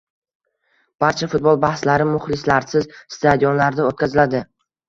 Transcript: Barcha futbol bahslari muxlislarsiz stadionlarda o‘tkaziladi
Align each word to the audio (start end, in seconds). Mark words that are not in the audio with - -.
Barcha 1.03 1.29
futbol 1.33 1.59
bahslari 1.67 2.09
muxlislarsiz 2.13 2.89
stadionlarda 3.19 3.87
o‘tkaziladi 3.93 4.47